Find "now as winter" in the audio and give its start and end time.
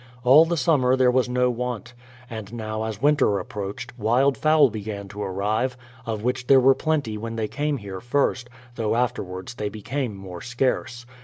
2.53-3.37